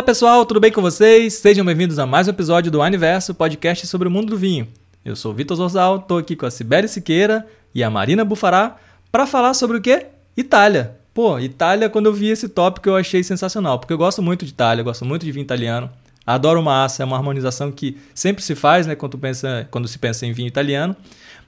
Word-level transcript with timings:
Olá 0.00 0.06
pessoal, 0.06 0.46
tudo 0.46 0.60
bem 0.60 0.72
com 0.72 0.80
vocês? 0.80 1.34
Sejam 1.34 1.62
bem-vindos 1.62 1.98
a 1.98 2.06
mais 2.06 2.26
um 2.26 2.30
episódio 2.30 2.70
do 2.70 2.80
Aniverso, 2.80 3.34
podcast 3.34 3.86
sobre 3.86 4.08
o 4.08 4.10
mundo 4.10 4.30
do 4.30 4.38
vinho. 4.38 4.66
Eu 5.04 5.14
sou 5.14 5.30
o 5.30 5.34
Vitor 5.34 5.54
Zorzal, 5.54 5.96
estou 5.96 6.16
aqui 6.16 6.34
com 6.34 6.46
a 6.46 6.50
Sibeli 6.50 6.88
Siqueira 6.88 7.46
e 7.74 7.84
a 7.84 7.90
Marina 7.90 8.24
Bufará 8.24 8.78
para 9.12 9.26
falar 9.26 9.52
sobre 9.52 9.76
o 9.76 9.80
quê? 9.80 10.06
Itália. 10.34 10.96
Pô, 11.12 11.38
Itália, 11.38 11.90
quando 11.90 12.06
eu 12.06 12.14
vi 12.14 12.28
esse 12.28 12.48
tópico 12.48 12.88
eu 12.88 12.96
achei 12.96 13.22
sensacional, 13.22 13.78
porque 13.78 13.92
eu 13.92 13.98
gosto 13.98 14.22
muito 14.22 14.42
de 14.46 14.52
Itália, 14.52 14.82
gosto 14.82 15.04
muito 15.04 15.22
de 15.22 15.32
vinho 15.32 15.44
italiano. 15.44 15.90
Adoro 16.26 16.62
massa, 16.62 17.02
é 17.02 17.04
uma 17.04 17.18
harmonização 17.18 17.70
que 17.70 17.98
sempre 18.14 18.42
se 18.42 18.54
faz, 18.54 18.86
né, 18.86 18.94
quando, 18.94 19.18
pensa, 19.18 19.68
quando 19.70 19.86
se 19.86 19.98
pensa 19.98 20.24
em 20.24 20.32
vinho 20.32 20.48
italiano. 20.48 20.96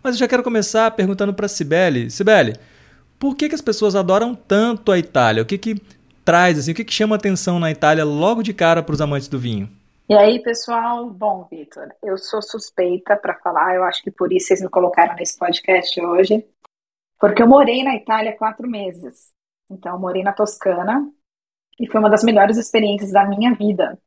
Mas 0.02 0.16
eu 0.16 0.18
já 0.18 0.28
quero 0.28 0.42
começar 0.42 0.90
perguntando 0.90 1.32
para 1.32 1.48
Sibeli. 1.48 2.10
Sibeli, 2.10 2.54
por 3.18 3.34
que, 3.34 3.48
que 3.48 3.54
as 3.54 3.62
pessoas 3.62 3.96
adoram 3.96 4.34
tanto 4.34 4.92
a 4.92 4.98
Itália? 4.98 5.42
O 5.42 5.46
que, 5.46 5.56
que 5.56 5.80
traz, 6.24 6.58
assim, 6.58 6.72
o 6.72 6.74
que, 6.74 6.84
que 6.84 6.92
chama 6.92 7.16
atenção 7.16 7.58
na 7.58 7.70
Itália 7.70 8.04
logo 8.04 8.42
de 8.42 8.54
cara 8.54 8.82
para 8.82 8.92
os 8.92 9.00
amantes 9.00 9.28
do 9.28 9.38
vinho? 9.38 9.68
E 10.08 10.14
aí, 10.14 10.42
pessoal? 10.42 11.08
Bom, 11.08 11.46
Vitor, 11.50 11.88
eu 12.02 12.18
sou 12.18 12.42
suspeita 12.42 13.16
para 13.16 13.38
falar, 13.38 13.74
eu 13.74 13.84
acho 13.84 14.02
que 14.02 14.10
por 14.10 14.32
isso 14.32 14.48
vocês 14.48 14.60
me 14.60 14.68
colocaram 14.68 15.14
nesse 15.14 15.38
podcast 15.38 16.00
hoje, 16.00 16.44
porque 17.18 17.42
eu 17.42 17.46
morei 17.46 17.82
na 17.82 17.94
Itália 17.94 18.36
quatro 18.36 18.68
meses. 18.68 19.32
Então, 19.70 19.94
eu 19.94 19.98
morei 19.98 20.22
na 20.22 20.32
Toscana 20.32 21.10
e 21.78 21.86
foi 21.86 22.00
uma 22.00 22.10
das 22.10 22.22
melhores 22.22 22.58
experiências 22.58 23.12
da 23.12 23.24
minha 23.24 23.54
vida. 23.54 23.98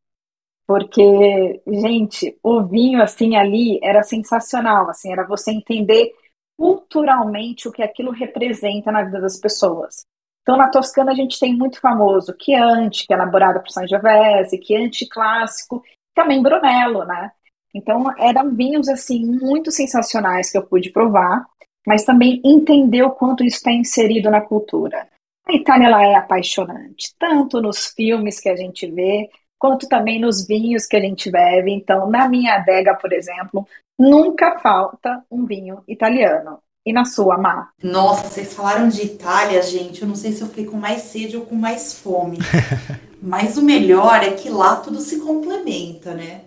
Porque, 0.67 1.61
gente, 1.67 2.37
o 2.41 2.63
vinho 2.63 3.01
assim 3.01 3.35
ali 3.35 3.79
era 3.83 4.03
sensacional, 4.03 4.89
assim, 4.89 5.11
era 5.11 5.25
você 5.25 5.51
entender 5.51 6.11
culturalmente 6.57 7.67
o 7.67 7.71
que 7.71 7.83
aquilo 7.83 8.11
representa 8.11 8.91
na 8.91 9.03
vida 9.03 9.21
das 9.21 9.39
pessoas. 9.39 10.05
Então, 10.45 10.57
na 10.57 10.69
Toscana, 10.69 11.11
a 11.11 11.15
gente 11.15 11.39
tem 11.39 11.55
muito 11.55 11.81
famoso 11.81 12.35
Chianti, 12.39 13.07
que 13.07 13.13
é 13.13 13.15
elaborado 13.15 13.61
por 13.61 13.71
Sangiovese, 13.71 14.61
Chianti 14.63 15.09
clássico, 15.09 15.83
também 16.13 16.39
Brunello, 16.39 17.03
né? 17.03 17.31
Então, 17.73 18.13
eram 18.19 18.55
vinhos, 18.55 18.87
assim, 18.87 19.25
muito 19.25 19.71
sensacionais 19.71 20.51
que 20.51 20.57
eu 20.57 20.63
pude 20.63 20.91
provar, 20.91 21.47
mas 21.85 22.05
também 22.05 22.39
entender 22.45 23.01
o 23.01 23.09
quanto 23.09 23.43
isso 23.43 23.57
está 23.57 23.71
inserido 23.71 24.29
na 24.29 24.39
cultura. 24.39 25.07
A 25.47 25.53
Itália, 25.53 25.87
ela 25.87 26.05
é 26.05 26.13
apaixonante, 26.13 27.15
tanto 27.17 27.59
nos 27.59 27.87
filmes 27.87 28.39
que 28.39 28.47
a 28.47 28.55
gente 28.55 28.85
vê, 28.85 29.27
quanto 29.57 29.89
também 29.89 30.19
nos 30.19 30.45
vinhos 30.45 30.85
que 30.85 30.95
a 30.95 31.01
gente 31.01 31.31
bebe. 31.31 31.71
Então, 31.71 32.07
na 32.07 32.29
minha 32.29 32.53
adega, 32.53 32.93
por 32.93 33.11
exemplo, 33.11 33.67
nunca 33.97 34.59
falta 34.59 35.25
um 35.31 35.43
vinho 35.43 35.83
italiano. 35.87 36.59
E 36.85 36.93
na 36.93 37.03
sua, 37.03 37.35
Má? 37.35 37.69
Nossa, 37.81 38.27
vocês 38.27 38.53
falaram 38.53 38.87
de 38.87 39.01
Itália, 39.01 39.59
gente. 39.63 40.03
Eu 40.03 40.07
não 40.07 40.15
sei 40.15 40.31
se 40.31 40.41
eu 40.41 40.47
fiquei 40.47 40.65
com 40.65 40.77
mais 40.77 41.01
sede 41.01 41.35
ou 41.35 41.43
com 41.43 41.55
mais 41.55 41.93
fome. 41.93 42.37
Mas 43.19 43.57
o 43.57 43.63
melhor 43.63 44.21
é 44.21 44.29
que 44.31 44.49
lá 44.49 44.75
tudo 44.75 45.01
se 45.01 45.17
complementa, 45.17 46.13
né? 46.13 46.41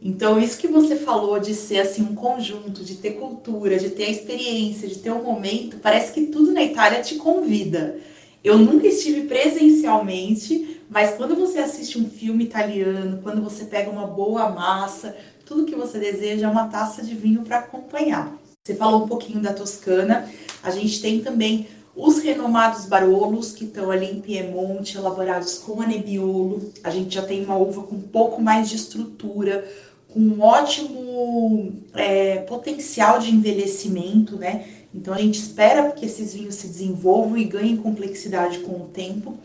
Então, 0.00 0.38
isso 0.38 0.58
que 0.58 0.68
você 0.68 0.94
falou 0.94 1.40
de 1.40 1.54
ser 1.54 1.80
assim 1.80 2.02
um 2.02 2.14
conjunto, 2.14 2.84
de 2.84 2.94
ter 2.94 3.14
cultura, 3.14 3.80
de 3.80 3.90
ter 3.90 4.04
a 4.04 4.10
experiência, 4.10 4.86
de 4.88 4.98
ter 4.98 5.10
um 5.10 5.24
momento, 5.24 5.78
parece 5.78 6.12
que 6.12 6.26
tudo 6.26 6.52
na 6.52 6.62
Itália 6.62 7.02
te 7.02 7.16
convida. 7.16 7.98
Eu 8.44 8.56
nunca 8.56 8.86
estive 8.86 9.22
presencialmente, 9.22 10.80
mas 10.88 11.16
quando 11.16 11.34
você 11.34 11.58
assiste 11.58 11.98
um 11.98 12.08
filme 12.08 12.44
italiano, 12.44 13.18
quando 13.24 13.42
você 13.42 13.64
pega 13.64 13.90
uma 13.90 14.06
boa 14.06 14.48
massa, 14.50 15.16
tudo 15.44 15.66
que 15.66 15.74
você 15.74 15.98
deseja 15.98 16.46
é 16.46 16.50
uma 16.50 16.68
taça 16.68 17.02
de 17.02 17.14
vinho 17.14 17.42
para 17.42 17.58
acompanhar. 17.58 18.39
Você 18.62 18.74
falou 18.74 19.04
um 19.04 19.08
pouquinho 19.08 19.40
da 19.40 19.54
Toscana. 19.54 20.30
A 20.62 20.70
gente 20.70 21.00
tem 21.00 21.22
também 21.22 21.66
os 21.96 22.18
renomados 22.18 22.84
Barolos, 22.84 23.52
que 23.52 23.64
estão 23.64 23.90
ali 23.90 24.04
em 24.04 24.20
Piemonte, 24.20 24.98
elaborados 24.98 25.56
com 25.58 25.82
Nebbiolo. 25.82 26.70
A 26.84 26.90
gente 26.90 27.14
já 27.14 27.22
tem 27.22 27.42
uma 27.42 27.56
uva 27.56 27.84
com 27.84 27.96
um 27.96 28.02
pouco 28.02 28.42
mais 28.42 28.68
de 28.68 28.76
estrutura, 28.76 29.66
com 30.08 30.20
um 30.20 30.42
ótimo 30.42 31.72
é, 31.94 32.40
potencial 32.40 33.18
de 33.18 33.34
envelhecimento, 33.34 34.36
né? 34.36 34.66
Então 34.94 35.14
a 35.14 35.18
gente 35.18 35.38
espera 35.38 35.90
que 35.92 36.04
esses 36.04 36.34
vinhos 36.34 36.56
se 36.56 36.66
desenvolvam 36.66 37.38
e 37.38 37.44
ganhem 37.44 37.78
complexidade 37.78 38.58
com 38.58 38.72
o 38.72 38.88
tempo. 38.88 39.38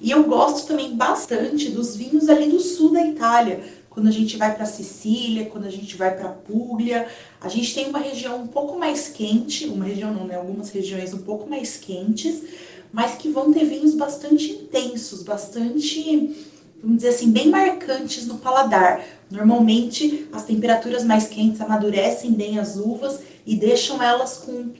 E 0.00 0.12
eu 0.12 0.22
gosto 0.24 0.68
também 0.68 0.94
bastante 0.94 1.70
dos 1.70 1.96
vinhos 1.96 2.28
ali 2.28 2.48
do 2.48 2.60
sul 2.60 2.92
da 2.92 3.04
Itália, 3.04 3.60
quando 4.00 4.08
a 4.08 4.12
gente 4.12 4.38
vai 4.38 4.54
para 4.54 4.64
Sicília, 4.64 5.44
quando 5.44 5.66
a 5.66 5.70
gente 5.70 5.94
vai 5.94 6.16
para 6.16 6.30
Puglia, 6.30 7.06
a 7.38 7.50
gente 7.50 7.74
tem 7.74 7.86
uma 7.86 7.98
região 7.98 8.40
um 8.40 8.46
pouco 8.46 8.78
mais 8.78 9.08
quente, 9.08 9.66
uma 9.66 9.84
região 9.84 10.10
não, 10.10 10.26
né? 10.26 10.36
Algumas 10.36 10.70
regiões 10.70 11.12
um 11.12 11.18
pouco 11.18 11.48
mais 11.50 11.76
quentes, 11.76 12.42
mas 12.90 13.16
que 13.16 13.28
vão 13.28 13.52
ter 13.52 13.66
vinhos 13.66 13.94
bastante 13.94 14.52
intensos, 14.52 15.22
bastante, 15.22 16.34
vamos 16.82 16.96
dizer 16.96 17.10
assim, 17.10 17.30
bem 17.30 17.50
marcantes 17.50 18.26
no 18.26 18.38
paladar. 18.38 19.04
Normalmente, 19.30 20.26
as 20.32 20.44
temperaturas 20.44 21.04
mais 21.04 21.26
quentes 21.26 21.60
amadurecem 21.60 22.32
bem 22.32 22.58
as 22.58 22.76
uvas 22.76 23.20
e 23.44 23.54
deixam 23.54 24.02
elas 24.02 24.38
com 24.38 24.70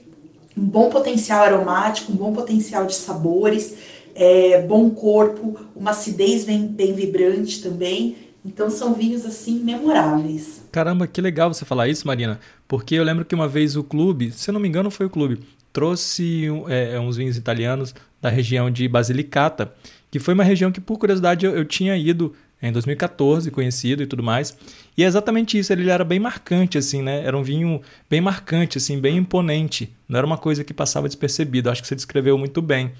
um 0.57 0.65
bom 0.65 0.89
potencial 0.89 1.43
aromático, 1.43 2.11
um 2.11 2.15
bom 2.15 2.33
potencial 2.33 2.87
de 2.87 2.95
sabores, 2.95 3.75
é, 4.15 4.63
bom 4.63 4.89
corpo, 4.89 5.59
uma 5.75 5.91
acidez 5.91 6.43
bem, 6.43 6.65
bem 6.65 6.91
vibrante 6.91 7.61
também. 7.61 8.30
Então 8.43 8.69
são 8.69 8.93
vinhos 8.93 9.25
assim 9.25 9.59
memoráveis. 9.59 10.63
Caramba, 10.71 11.07
que 11.07 11.21
legal 11.21 11.53
você 11.53 11.63
falar 11.63 11.87
isso, 11.87 12.07
Marina, 12.07 12.39
porque 12.67 12.95
eu 12.95 13.03
lembro 13.03 13.23
que 13.23 13.35
uma 13.35 13.47
vez 13.47 13.75
o 13.75 13.83
clube, 13.83 14.31
se 14.31 14.49
eu 14.49 14.53
não 14.53 14.59
me 14.59 14.67
engano 14.67 14.89
foi 14.89 15.05
o 15.05 15.09
clube, 15.09 15.39
trouxe 15.71 16.47
é, 16.67 16.99
uns 16.99 17.17
vinhos 17.17 17.37
italianos 17.37 17.93
da 18.21 18.29
região 18.29 18.69
de 18.69 18.87
Basilicata, 18.87 19.73
que 20.09 20.19
foi 20.19 20.33
uma 20.33 20.43
região 20.43 20.71
que 20.71 20.81
por 20.81 20.97
curiosidade 20.97 21.45
eu, 21.45 21.55
eu 21.55 21.65
tinha 21.65 21.95
ido 21.95 22.33
em 22.61 22.71
2014, 22.71 23.49
conhecido 23.49 24.03
e 24.03 24.05
tudo 24.05 24.21
mais. 24.21 24.55
E 24.95 25.03
é 25.03 25.07
exatamente 25.07 25.57
isso, 25.57 25.73
ele 25.73 25.89
era 25.89 26.03
bem 26.03 26.19
marcante, 26.19 26.77
assim, 26.77 27.01
né? 27.01 27.23
Era 27.25 27.35
um 27.35 27.41
vinho 27.41 27.81
bem 28.09 28.21
marcante, 28.21 28.77
assim, 28.77 28.99
bem 28.99 29.17
imponente. 29.17 29.91
Não 30.07 30.17
era 30.17 30.27
uma 30.27 30.37
coisa 30.37 30.63
que 30.63 30.73
passava 30.73 31.07
despercebido. 31.07 31.69
Acho 31.69 31.81
que 31.81 31.87
você 31.87 31.95
descreveu 31.95 32.37
muito 32.37 32.61
bem. 32.61 32.91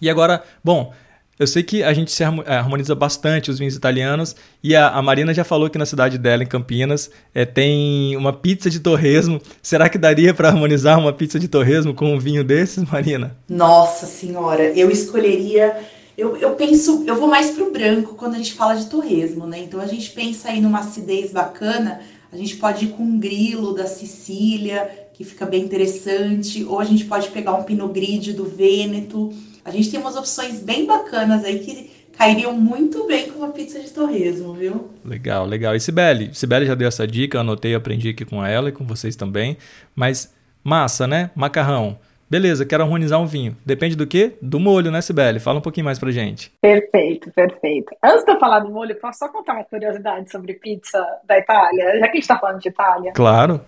E 0.00 0.08
agora, 0.08 0.42
bom, 0.64 0.94
eu 1.38 1.46
sei 1.46 1.62
que 1.62 1.82
a 1.82 1.92
gente 1.92 2.10
se 2.10 2.24
harmoniza 2.24 2.94
bastante 2.94 3.50
os 3.50 3.58
vinhos 3.58 3.76
italianos 3.76 4.34
e 4.62 4.74
a, 4.74 4.88
a 4.88 5.02
Marina 5.02 5.34
já 5.34 5.44
falou 5.44 5.68
que 5.68 5.76
na 5.76 5.84
cidade 5.84 6.16
dela, 6.16 6.42
em 6.42 6.46
Campinas, 6.46 7.10
é, 7.34 7.44
tem 7.44 8.16
uma 8.16 8.32
pizza 8.32 8.70
de 8.70 8.80
torresmo. 8.80 9.40
Será 9.62 9.88
que 9.88 9.98
daria 9.98 10.32
para 10.32 10.48
harmonizar 10.48 10.98
uma 10.98 11.12
pizza 11.12 11.38
de 11.38 11.46
torresmo 11.46 11.92
com 11.92 12.14
um 12.14 12.18
vinho 12.18 12.42
desses, 12.42 12.82
Marina? 12.90 13.36
Nossa 13.48 14.06
senhora, 14.06 14.64
eu 14.64 14.90
escolheria. 14.90 15.76
Eu, 16.16 16.38
eu 16.38 16.52
penso, 16.52 17.04
eu 17.06 17.16
vou 17.16 17.28
mais 17.28 17.50
pro 17.50 17.70
branco 17.70 18.14
quando 18.14 18.34
a 18.34 18.38
gente 18.38 18.54
fala 18.54 18.74
de 18.74 18.86
torresmo, 18.86 19.46
né? 19.46 19.58
Então 19.58 19.78
a 19.78 19.86
gente 19.86 20.10
pensa 20.12 20.48
aí 20.48 20.62
numa 20.62 20.78
acidez 20.78 21.30
bacana, 21.32 22.00
a 22.32 22.36
gente 22.36 22.56
pode 22.56 22.86
ir 22.86 22.88
com 22.88 23.02
um 23.02 23.18
grilo 23.18 23.74
da 23.74 23.86
Sicília, 23.86 24.90
que 25.12 25.24
fica 25.24 25.44
bem 25.44 25.62
interessante, 25.62 26.64
ou 26.64 26.80
a 26.80 26.84
gente 26.84 27.04
pode 27.04 27.28
pegar 27.28 27.54
um 27.54 27.64
Pinot 27.64 27.92
Grigio 27.92 28.34
do 28.34 28.44
Vêneto. 28.44 29.30
A 29.66 29.70
gente 29.72 29.90
tem 29.90 29.98
umas 29.98 30.14
opções 30.14 30.62
bem 30.62 30.86
bacanas 30.86 31.44
aí 31.44 31.58
que 31.58 31.90
cairiam 32.16 32.52
muito 32.52 33.04
bem 33.04 33.28
com 33.28 33.40
uma 33.40 33.50
pizza 33.50 33.80
de 33.80 33.90
torresmo, 33.90 34.54
viu? 34.54 34.90
Legal, 35.04 35.44
legal. 35.44 35.74
E 35.74 35.80
Sibeli? 35.80 36.32
Sibeli 36.32 36.66
já 36.66 36.76
deu 36.76 36.86
essa 36.86 37.04
dica, 37.04 37.36
eu 37.36 37.40
anotei, 37.40 37.74
aprendi 37.74 38.10
aqui 38.10 38.24
com 38.24 38.46
ela 38.46 38.68
e 38.68 38.72
com 38.72 38.86
vocês 38.86 39.16
também. 39.16 39.56
Mas 39.92 40.32
massa, 40.62 41.08
né? 41.08 41.32
Macarrão. 41.34 41.98
Beleza, 42.30 42.64
quero 42.64 42.84
harmonizar 42.84 43.20
um 43.20 43.26
vinho. 43.26 43.56
Depende 43.66 43.96
do 43.96 44.06
quê? 44.06 44.36
Do 44.40 44.60
molho, 44.60 44.92
né, 44.92 45.00
Sibeli? 45.00 45.40
Fala 45.40 45.58
um 45.58 45.62
pouquinho 45.62 45.84
mais 45.84 45.98
pra 45.98 46.12
gente. 46.12 46.52
Perfeito, 46.62 47.32
perfeito. 47.32 47.92
Antes 48.00 48.24
de 48.24 48.30
eu 48.30 48.38
falar 48.38 48.60
do 48.60 48.70
molho, 48.70 48.94
posso 49.00 49.18
só 49.18 49.28
contar 49.28 49.54
uma 49.54 49.64
curiosidade 49.64 50.30
sobre 50.30 50.54
pizza 50.54 51.04
da 51.24 51.36
Itália? 51.38 51.98
Já 51.98 52.06
que 52.06 52.12
a 52.12 52.20
gente 52.20 52.28
tá 52.28 52.38
falando 52.38 52.60
de 52.60 52.68
Itália. 52.68 53.12
Claro. 53.14 53.60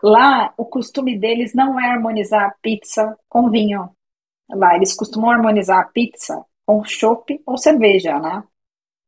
Lá, 0.00 0.52
o 0.56 0.64
costume 0.64 1.18
deles 1.18 1.52
não 1.52 1.80
é 1.80 1.90
harmonizar 1.90 2.54
pizza 2.62 3.16
com 3.28 3.50
vinho. 3.50 3.90
Lá 4.54 4.76
eles 4.76 4.94
costumam 4.94 5.30
harmonizar 5.30 5.80
a 5.80 5.88
pizza 5.88 6.44
com 6.66 6.84
chopp 6.84 7.40
ou 7.46 7.58
cerveja, 7.58 8.18
né? 8.18 8.44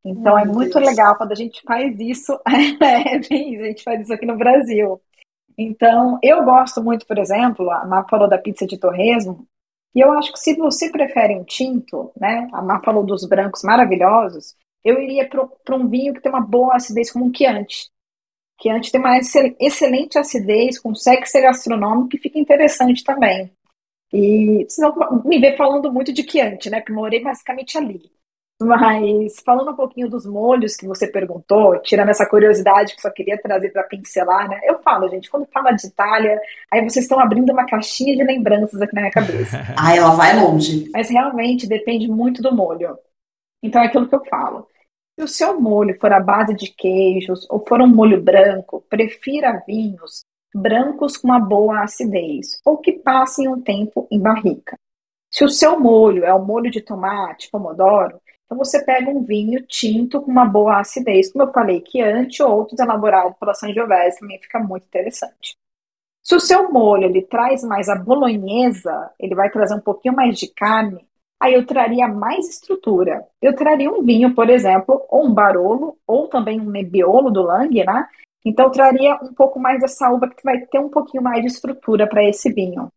Então 0.04 0.38
é 0.38 0.44
muito 0.44 0.78
Deus. 0.78 0.90
legal 0.90 1.16
quando 1.16 1.32
a 1.32 1.36
gente 1.36 1.62
faz 1.62 1.98
isso. 2.00 2.32
é, 2.82 3.16
a 3.16 3.22
gente 3.22 3.82
faz 3.82 4.02
isso 4.02 4.12
aqui 4.12 4.26
no 4.26 4.36
Brasil. 4.36 5.00
Então, 5.56 6.18
eu 6.22 6.42
gosto 6.44 6.82
muito, 6.82 7.06
por 7.06 7.18
exemplo, 7.18 7.70
a 7.70 7.84
Má 7.86 8.06
falou 8.08 8.28
da 8.28 8.38
pizza 8.38 8.66
de 8.66 8.78
torresmo, 8.78 9.46
e 9.94 10.00
eu 10.00 10.10
acho 10.12 10.32
que 10.32 10.38
se 10.38 10.56
você 10.56 10.90
prefere 10.90 11.34
um 11.34 11.44
tinto, 11.44 12.10
né? 12.18 12.48
A 12.52 12.62
Má 12.62 12.80
falou 12.82 13.04
dos 13.04 13.26
brancos 13.26 13.62
maravilhosos, 13.62 14.56
eu 14.82 14.98
iria 15.00 15.28
para 15.28 15.76
um 15.76 15.88
vinho 15.88 16.14
que 16.14 16.20
tem 16.20 16.32
uma 16.32 16.40
boa 16.40 16.76
acidez 16.76 17.10
como 17.12 17.26
um 17.26 17.34
Chianti. 17.34 17.90
Chianti 18.60 18.90
tem 18.90 19.00
uma 19.00 19.18
excelente 19.18 20.18
acidez, 20.18 20.78
consegue 20.78 21.26
ser 21.26 21.42
gastronômico 21.42 22.16
e 22.16 22.18
fica 22.18 22.38
interessante 22.38 23.04
também. 23.04 23.52
E 24.12 24.66
vocês 24.68 24.94
vão 24.94 25.22
me 25.24 25.38
ver 25.40 25.56
falando 25.56 25.90
muito 25.92 26.12
de 26.12 26.22
Chianti, 26.22 26.68
né? 26.68 26.80
Porque 26.80 26.92
morei 26.92 27.22
basicamente 27.22 27.78
ali. 27.78 28.12
Mas 28.60 29.40
falando 29.44 29.72
um 29.72 29.76
pouquinho 29.76 30.08
dos 30.08 30.24
molhos 30.26 30.76
que 30.76 30.86
você 30.86 31.06
perguntou, 31.06 31.80
tirando 31.80 32.10
essa 32.10 32.26
curiosidade 32.26 32.94
que 32.94 33.02
só 33.02 33.10
queria 33.10 33.40
trazer 33.40 33.70
para 33.70 33.82
pincelar, 33.84 34.48
né? 34.48 34.60
Eu 34.64 34.80
falo, 34.82 35.08
gente, 35.08 35.30
quando 35.30 35.46
fala 35.46 35.72
de 35.72 35.86
Itália, 35.86 36.40
aí 36.70 36.80
vocês 36.82 37.04
estão 37.04 37.18
abrindo 37.18 37.50
uma 37.50 37.66
caixinha 37.66 38.14
de 38.14 38.22
lembranças 38.22 38.80
aqui 38.80 38.94
na 38.94 39.02
minha 39.02 39.12
cabeça. 39.12 39.58
ah, 39.76 39.96
ela 39.96 40.10
vai 40.10 40.38
longe. 40.38 40.90
Mas 40.92 41.10
realmente 41.10 41.66
depende 41.66 42.06
muito 42.06 42.42
do 42.42 42.54
molho. 42.54 42.96
Então 43.62 43.82
é 43.82 43.86
aquilo 43.86 44.08
que 44.08 44.14
eu 44.14 44.24
falo. 44.26 44.68
Se 45.18 45.24
o 45.24 45.28
seu 45.28 45.60
molho 45.60 45.98
for 45.98 46.12
à 46.12 46.20
base 46.20 46.54
de 46.54 46.72
queijos 46.72 47.46
ou 47.50 47.64
for 47.66 47.80
um 47.80 47.86
molho 47.86 48.22
branco, 48.22 48.84
prefira 48.88 49.62
vinhos 49.66 50.24
brancos 50.54 51.16
com 51.16 51.28
uma 51.28 51.40
boa 51.40 51.82
acidez 51.82 52.60
ou 52.64 52.78
que 52.78 52.92
passem 52.92 53.48
um 53.48 53.60
tempo 53.60 54.06
em 54.10 54.20
barrica. 54.20 54.76
Se 55.30 55.44
o 55.44 55.48
seu 55.48 55.80
molho 55.80 56.24
é 56.24 56.34
o 56.34 56.44
molho 56.44 56.70
de 56.70 56.80
tomate, 56.80 57.50
pomodoro, 57.50 58.20
então 58.44 58.58
você 58.58 58.84
pega 58.84 59.10
um 59.10 59.22
vinho 59.22 59.64
tinto 59.66 60.20
com 60.20 60.30
uma 60.30 60.44
boa 60.44 60.80
acidez, 60.80 61.32
como 61.32 61.44
eu 61.44 61.52
falei 61.52 61.80
que 61.80 62.02
antes, 62.02 62.38
outros 62.40 62.78
elaborados 62.78 63.36
pela 63.38 63.54
Sangiovese 63.54 64.20
também 64.20 64.38
fica 64.38 64.58
muito 64.58 64.84
interessante. 64.84 65.56
Se 66.22 66.34
o 66.34 66.40
seu 66.40 66.70
molho 66.70 67.04
ele 67.04 67.22
traz 67.22 67.64
mais 67.64 67.88
a 67.88 67.96
bolonhesa, 67.96 69.10
ele 69.18 69.34
vai 69.34 69.50
trazer 69.50 69.74
um 69.74 69.80
pouquinho 69.80 70.14
mais 70.14 70.38
de 70.38 70.48
carne, 70.48 71.04
aí 71.40 71.54
eu 71.54 71.66
traria 71.66 72.06
mais 72.06 72.48
estrutura. 72.48 73.26
Eu 73.40 73.56
traria 73.56 73.90
um 73.90 74.02
vinho, 74.02 74.34
por 74.34 74.48
exemplo, 74.48 75.04
ou 75.08 75.26
um 75.26 75.34
barolo, 75.34 75.98
ou 76.06 76.28
também 76.28 76.60
um 76.60 76.70
nebbiolo 76.70 77.30
do 77.30 77.42
Lang, 77.42 77.84
né? 77.84 78.06
Então 78.44 78.70
traria 78.70 79.14
um 79.22 79.32
pouco 79.32 79.58
mais 79.60 79.80
dessa 79.80 80.10
uva 80.10 80.28
que 80.28 80.42
vai 80.42 80.60
ter 80.66 80.78
um 80.78 80.88
pouquinho 80.88 81.22
mais 81.22 81.40
de 81.40 81.46
estrutura 81.46 82.06
para 82.06 82.24
esse 82.24 82.52
vinho. 82.52 82.90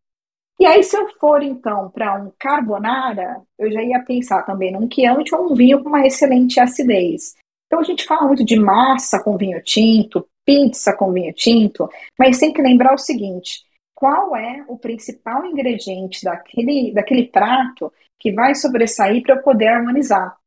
E 0.58 0.66
aí, 0.66 0.82
se 0.84 0.96
eu 0.96 1.10
for 1.20 1.44
então 1.44 1.90
para 1.90 2.16
um 2.16 2.32
carbonara, 2.40 3.42
eu 3.60 3.70
já 3.70 3.84
ia 3.84 4.02
pensar 4.04 4.44
também 4.44 4.72
num 4.72 4.90
Chianti 4.90 5.36
ou 5.36 5.52
um 5.52 5.56
vinho 5.56 5.84
com 5.84 5.90
uma 5.90 6.08
excelente 6.08 6.60
acidez. 6.60 7.36
Então 7.68 7.80
a 7.80 7.84
gente 7.84 8.06
fala 8.06 8.28
muito 8.28 8.46
de 8.46 8.58
massa 8.58 9.22
com 9.22 9.38
vinho 9.38 9.62
tinto, 9.62 10.26
pizza 10.46 10.96
com 10.96 11.12
vinho 11.12 11.34
tinto, 11.34 11.90
mas 12.18 12.40
tem 12.40 12.54
que 12.54 12.62
lembrar 12.62 12.94
o 12.94 12.98
seguinte: 12.98 13.64
qual 13.94 14.36
é 14.36 14.64
o 14.68 14.78
principal 14.78 15.46
ingrediente 15.46 16.24
daquele, 16.24 16.94
daquele 16.94 17.28
prato 17.28 17.92
que 18.18 18.32
vai 18.32 18.56
sobressair 18.56 19.22
para 19.24 19.36
eu 19.36 19.42
poder 19.42 19.68
harmonizar? 19.68 20.38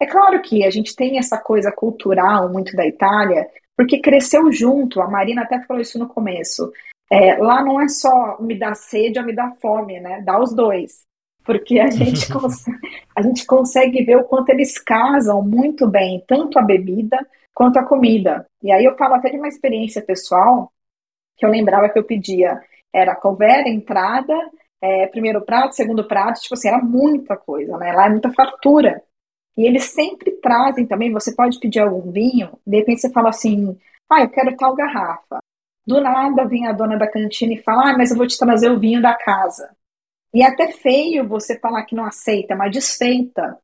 É 0.00 0.06
claro 0.06 0.40
que 0.40 0.64
a 0.64 0.70
gente 0.70 0.94
tem 0.94 1.18
essa 1.18 1.36
coisa 1.36 1.72
cultural 1.72 2.48
muito 2.48 2.74
da 2.76 2.86
Itália, 2.86 3.48
porque 3.78 4.00
cresceu 4.00 4.50
junto, 4.50 5.00
a 5.00 5.08
Marina 5.08 5.42
até 5.42 5.62
falou 5.62 5.80
isso 5.80 6.00
no 6.00 6.08
começo. 6.08 6.72
É, 7.08 7.36
lá 7.36 7.62
não 7.62 7.80
é 7.80 7.86
só 7.86 8.36
me 8.40 8.58
dar 8.58 8.74
sede 8.74 9.20
ou 9.20 9.24
me 9.24 9.32
dar 9.32 9.54
fome, 9.62 10.00
né? 10.00 10.20
Dá 10.20 10.36
os 10.42 10.52
dois. 10.52 11.04
Porque 11.44 11.78
a 11.78 11.88
gente, 11.88 12.26
consegue, 12.28 12.78
a 13.14 13.22
gente 13.22 13.46
consegue 13.46 14.02
ver 14.02 14.16
o 14.16 14.24
quanto 14.24 14.48
eles 14.48 14.80
casam 14.80 15.40
muito 15.40 15.86
bem, 15.86 16.24
tanto 16.26 16.58
a 16.58 16.62
bebida 16.62 17.24
quanto 17.54 17.78
a 17.78 17.84
comida. 17.84 18.44
E 18.60 18.72
aí 18.72 18.84
eu 18.84 18.96
falo 18.96 19.14
até 19.14 19.30
de 19.30 19.36
uma 19.36 19.46
experiência 19.46 20.02
pessoal, 20.02 20.72
que 21.36 21.46
eu 21.46 21.50
lembrava 21.50 21.88
que 21.88 22.00
eu 22.00 22.04
pedia, 22.04 22.60
era 22.92 23.14
couvert, 23.14 23.64
entrada, 23.68 24.34
é, 24.82 25.06
primeiro 25.06 25.40
prato, 25.42 25.76
segundo 25.76 26.08
prato, 26.08 26.40
tipo 26.40 26.54
assim, 26.54 26.66
era 26.66 26.82
muita 26.82 27.36
coisa, 27.36 27.78
né? 27.78 27.92
Lá 27.92 28.06
é 28.06 28.10
muita 28.10 28.32
fartura. 28.32 29.00
E 29.58 29.66
eles 29.66 29.84
sempre 29.86 30.30
trazem 30.40 30.86
também, 30.86 31.12
você 31.12 31.34
pode 31.34 31.58
pedir 31.58 31.80
algum 31.80 32.12
vinho, 32.12 32.58
de 32.66 32.76
repente 32.78 33.00
você 33.00 33.10
fala 33.10 33.28
assim, 33.28 33.76
ah, 34.08 34.22
eu 34.22 34.30
quero 34.30 34.56
tal 34.56 34.74
garrafa. 34.74 35.40
Do 35.88 36.00
nada 36.00 36.44
vem 36.44 36.66
a 36.66 36.72
dona 36.72 36.98
da 36.98 37.10
cantina 37.10 37.54
e 37.54 37.62
fala: 37.62 37.90
Ah, 37.90 37.96
mas 37.96 38.10
eu 38.10 38.16
vou 38.18 38.26
te 38.26 38.38
trazer 38.38 38.70
o 38.70 38.78
vinho 38.78 39.00
da 39.00 39.14
casa. 39.14 39.74
E 40.34 40.42
é 40.42 40.46
até 40.46 40.70
feio 40.70 41.26
você 41.26 41.58
falar 41.58 41.84
que 41.84 41.94
não 41.94 42.04
aceita, 42.04 42.54
mas 42.54 42.72
desfeita. 42.72 43.58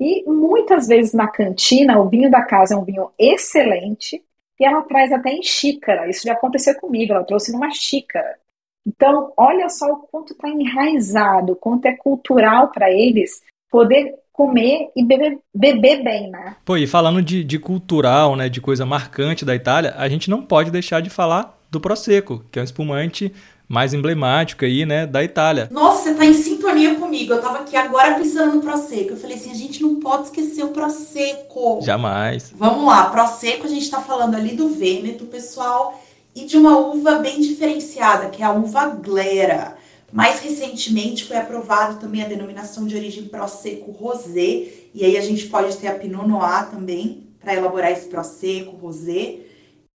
E 0.00 0.24
muitas 0.26 0.88
vezes 0.88 1.12
na 1.12 1.28
cantina, 1.28 2.00
o 2.00 2.08
vinho 2.08 2.30
da 2.30 2.42
casa 2.42 2.74
é 2.74 2.76
um 2.78 2.84
vinho 2.84 3.10
excelente 3.18 4.24
e 4.58 4.64
ela 4.64 4.82
traz 4.82 5.12
até 5.12 5.30
em 5.30 5.42
xícara. 5.42 6.08
Isso 6.08 6.26
já 6.26 6.32
aconteceu 6.32 6.74
comigo, 6.80 7.12
ela 7.12 7.24
trouxe 7.24 7.52
numa 7.52 7.70
xícara. 7.70 8.38
Então, 8.86 9.32
olha 9.36 9.68
só 9.68 9.92
o 9.92 9.98
quanto 9.98 10.32
está 10.32 10.48
enraizado, 10.48 11.52
o 11.52 11.56
quanto 11.56 11.86
é 11.86 11.94
cultural 11.94 12.70
para 12.70 12.90
eles 12.90 13.42
poder 13.70 14.14
comer 14.36 14.90
e 14.94 15.02
beber, 15.02 15.38
beber 15.54 16.04
bem, 16.04 16.30
né? 16.30 16.56
Pô, 16.64 16.76
e 16.76 16.86
falando 16.86 17.22
de, 17.22 17.42
de 17.42 17.58
cultural, 17.58 18.36
né, 18.36 18.48
de 18.48 18.60
coisa 18.60 18.84
marcante 18.84 19.44
da 19.44 19.54
Itália, 19.54 19.94
a 19.96 20.08
gente 20.08 20.28
não 20.28 20.42
pode 20.42 20.70
deixar 20.70 21.00
de 21.00 21.08
falar 21.08 21.58
do 21.70 21.80
Prosecco, 21.80 22.44
que 22.52 22.58
é 22.58 22.62
um 22.62 22.64
espumante 22.64 23.32
mais 23.68 23.92
emblemático 23.92 24.64
aí, 24.64 24.86
né, 24.86 25.06
da 25.06 25.24
Itália. 25.24 25.68
Nossa, 25.72 26.10
você 26.10 26.14
tá 26.14 26.24
em 26.24 26.34
sintonia 26.34 26.94
comigo. 26.96 27.32
Eu 27.32 27.40
tava 27.40 27.58
aqui 27.58 27.76
agora 27.76 28.14
pensando 28.14 28.54
no 28.54 28.60
Prosecco. 28.60 29.10
Eu 29.10 29.16
falei 29.16 29.36
assim, 29.36 29.50
a 29.50 29.54
gente 29.54 29.82
não 29.82 29.96
pode 29.96 30.24
esquecer 30.24 30.64
o 30.64 30.68
Prosecco. 30.68 31.80
Jamais. 31.82 32.52
Vamos 32.54 32.86
lá, 32.86 33.06
Prosecco 33.06 33.66
a 33.66 33.70
gente 33.70 33.90
tá 33.90 34.00
falando 34.00 34.36
ali 34.36 34.54
do 34.54 34.68
Vêneto, 34.68 35.24
pessoal, 35.24 36.00
e 36.34 36.44
de 36.44 36.56
uma 36.56 36.76
uva 36.78 37.18
bem 37.18 37.40
diferenciada, 37.40 38.28
que 38.28 38.42
é 38.42 38.46
a 38.46 38.52
uva 38.52 38.86
Glera. 38.86 39.76
Mais 40.16 40.40
recentemente 40.40 41.26
foi 41.26 41.36
aprovado 41.36 42.00
também 42.00 42.22
a 42.22 42.26
denominação 42.26 42.86
de 42.86 42.96
origem 42.96 43.28
Prosecco 43.28 43.90
Rosé, 43.90 44.66
e 44.94 45.04
aí 45.04 45.14
a 45.14 45.20
gente 45.20 45.46
pode 45.48 45.76
ter 45.76 45.88
a 45.88 45.94
Pinot 45.94 46.26
Noir 46.26 46.70
também 46.70 47.26
para 47.38 47.54
elaborar 47.54 47.92
esse 47.92 48.06
Prosecco 48.06 48.74
Rosé. 48.76 49.40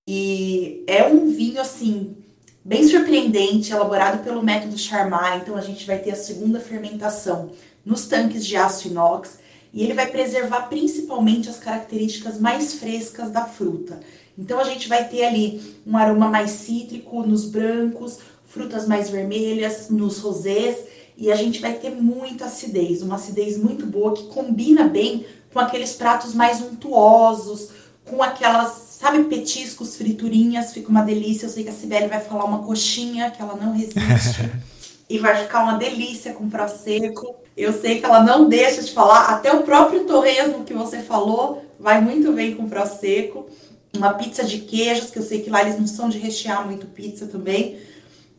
E 0.08 0.84
é 0.86 1.08
um 1.08 1.32
vinho 1.32 1.60
assim 1.60 2.16
bem 2.64 2.88
surpreendente, 2.88 3.72
elaborado 3.72 4.24
pelo 4.24 4.44
método 4.44 4.78
Charmat. 4.78 5.42
Então 5.42 5.58
a 5.58 5.62
gente 5.62 5.88
vai 5.88 5.98
ter 5.98 6.12
a 6.12 6.16
segunda 6.16 6.60
fermentação 6.60 7.50
nos 7.84 8.06
tanques 8.06 8.46
de 8.46 8.56
aço 8.56 8.90
inox 8.90 9.40
e 9.74 9.84
ele 9.84 9.96
vai 9.96 10.06
preservar 10.06 10.68
principalmente 10.70 11.50
as 11.50 11.58
características 11.58 12.40
mais 12.40 12.76
frescas 12.76 13.32
da 13.32 13.46
fruta. 13.46 14.00
Então 14.38 14.60
a 14.60 14.64
gente 14.66 14.88
vai 14.88 15.08
ter 15.08 15.26
ali 15.26 15.62
um 15.86 15.98
aroma 15.98 16.30
mais 16.30 16.52
cítrico 16.52 17.24
nos 17.24 17.46
brancos, 17.46 18.20
frutas 18.52 18.88
mais 18.88 19.10
vermelhas 19.10 19.90
nos 19.90 20.20
rosés 20.20 20.78
e 21.18 21.32
a 21.32 21.36
gente 21.36 21.60
vai 21.60 21.74
ter 21.74 21.92
muita 21.92 22.46
acidez, 22.46 23.02
uma 23.02 23.16
acidez 23.16 23.58
muito 23.58 23.86
boa 23.86 24.14
que 24.14 24.28
combina 24.28 24.86
bem 24.86 25.26
com 25.52 25.60
aqueles 25.60 25.94
pratos 25.94 26.34
mais 26.34 26.62
untuosos, 26.62 27.70
com 28.06 28.24
aquelas 28.24 28.92
Sabe, 29.02 29.24
petiscos, 29.24 29.96
friturinhas, 29.96 30.74
fica 30.74 30.88
uma 30.90 31.02
delícia. 31.02 31.48
Eu 31.48 31.50
sei 31.50 31.64
que 31.64 31.72
a 31.72 31.74
Sibeli 31.74 32.06
vai 32.06 32.20
falar 32.20 32.46
uma 32.46 32.60
coxinha, 32.60 33.32
que 33.32 33.42
ela 33.42 33.56
não 33.56 33.74
resiste. 33.74 34.48
e 35.10 35.18
vai 35.18 35.36
ficar 35.42 35.64
uma 35.64 35.74
delícia 35.74 36.34
com 36.34 36.48
prosecco. 36.48 37.36
Eu 37.58 37.74
sei 37.74 38.00
que 38.00 38.06
ela 38.06 38.24
não 38.24 38.48
deixa 38.48 38.84
de 38.84 38.92
falar. 38.92 39.26
Até 39.30 39.52
o 39.52 39.64
próprio 39.64 40.06
torresmo 40.06 40.64
que 40.64 40.74
você 40.76 41.00
falou 41.00 41.66
vai 41.80 42.00
muito 42.00 42.32
bem 42.32 42.54
com 42.54 42.70
prosecco. 42.70 43.48
Uma 43.98 44.14
pizza 44.14 44.44
de 44.44 44.60
queijos, 44.60 45.10
que 45.10 45.18
eu 45.18 45.24
sei 45.24 45.42
que 45.42 45.50
lá 45.50 45.62
eles 45.62 45.80
não 45.80 45.88
são 45.88 46.08
de 46.08 46.20
rechear 46.20 46.64
muito 46.64 46.86
pizza 46.86 47.26
também. 47.26 47.80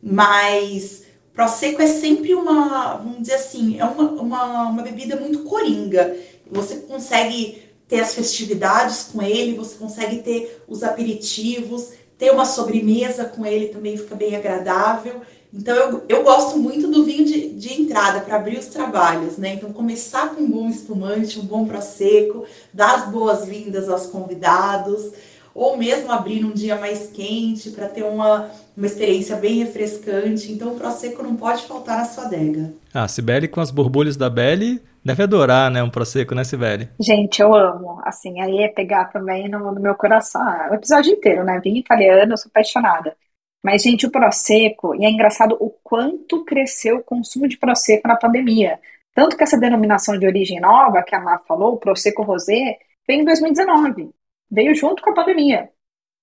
Mas 0.03 1.05
prosecco 1.33 1.81
é 1.81 1.87
sempre 1.87 2.35
uma, 2.35 2.97
vamos 2.97 3.21
dizer 3.23 3.35
assim, 3.35 3.79
é 3.79 3.85
uma, 3.85 4.11
uma, 4.11 4.63
uma 4.69 4.83
bebida 4.83 5.17
muito 5.17 5.41
coringa. 5.45 6.17
Você 6.51 6.77
consegue 6.77 7.63
ter 7.87 8.01
as 8.01 8.15
festividades 8.15 9.05
com 9.05 9.23
ele, 9.23 9.55
você 9.55 9.77
consegue 9.77 10.19
ter 10.23 10.65
os 10.67 10.83
aperitivos, 10.83 11.91
ter 12.19 12.31
uma 12.31 12.45
sobremesa 12.45 13.25
com 13.25 13.45
ele 13.45 13.69
também 13.69 13.97
fica 13.97 14.15
bem 14.15 14.35
agradável. 14.35 15.21
Então 15.53 15.77
eu, 15.77 16.05
eu 16.09 16.23
gosto 16.23 16.59
muito 16.59 16.89
do 16.89 17.05
vinho 17.05 17.27
de, 17.27 17.51
de 17.51 17.83
entrada 17.83 18.21
para 18.21 18.37
abrir 18.37 18.59
os 18.59 18.67
trabalhos, 18.67 19.37
né? 19.37 19.55
Então 19.55 19.73
começar 19.73 20.35
com 20.35 20.43
um 20.43 20.51
bom 20.51 20.69
espumante, 20.69 21.39
um 21.39 21.45
bom 21.45 21.67
prosecco, 21.67 22.47
dar 22.73 22.95
as 22.95 23.11
boas-vindas 23.11 23.89
aos 23.91 24.07
convidados, 24.07 25.13
ou 25.55 25.77
mesmo 25.77 26.11
abrir 26.11 26.41
num 26.41 26.53
dia 26.53 26.77
mais 26.77 27.11
quente 27.11 27.71
para 27.71 27.89
ter 27.89 28.03
uma, 28.03 28.51
uma 28.77 28.87
experiência 28.87 29.37
bem 29.37 29.59
refrescante. 29.59 30.51
Então 30.51 30.73
o 30.73 30.79
prosecco 30.79 31.23
não 31.23 31.37
pode 31.37 31.63
faltar 31.63 31.99
na 31.99 32.05
sua 32.05 32.25
adega. 32.25 32.73
Ah, 32.93 33.09
Sibeli 33.09 33.49
com 33.49 33.61
as 33.61 33.71
borbulhas 33.71 34.17
da 34.17 34.31
Belly 34.31 34.81
Deve 35.05 35.25
adorar, 35.25 35.69
né? 35.69 35.83
Um 35.83 35.91
prosecco, 35.91 36.35
né, 36.35 36.45
Sibeli? 36.45 36.89
Gente, 37.01 37.43
eu 37.43 37.53
amo. 37.53 38.01
Assim, 38.05 38.41
aí 38.41 38.59
é 38.59 38.69
pegar 38.69 39.07
também 39.07 39.49
no, 39.49 39.73
no 39.73 39.81
meu 39.81 39.97
coração. 39.97 40.41
Ah, 40.41 40.69
o 40.71 40.75
episódio 40.75 41.13
inteiro, 41.13 41.45
né? 41.45 41.61
Vinho 41.61 41.79
italiano, 41.79 42.33
eu 42.33 42.37
sou 42.37 42.49
apaixonada. 42.49 43.17
Mas, 43.65 43.83
gente, 43.83 44.07
o 44.07 44.11
prosecco, 44.11 44.95
e 44.95 45.05
é 45.05 45.11
engraçado 45.11 45.57
o 45.61 45.71
quanto 45.83 46.45
cresceu 46.45 46.99
o 46.99 47.03
consumo 47.03 47.49
de 47.49 47.59
prosecco 47.59 48.07
na 48.07 48.17
pandemia. 48.17 48.79
Tanto 49.15 49.37
que 49.37 49.43
essa 49.43 49.59
denominação 49.59 50.19
de 50.19 50.27
origem 50.27 50.61
nova, 50.61 51.03
que 51.03 51.15
a 51.15 51.21
Mar 51.21 51.43
falou, 51.47 51.75
o 51.75 51.79
prosecco 51.79 52.23
rosé, 52.23 52.79
veio 53.07 53.23
em 53.23 53.25
2019. 53.25 54.11
Veio 54.53 54.75
junto 54.75 55.03
com 55.03 55.11
a 55.11 55.15
pandemia. 55.15 55.71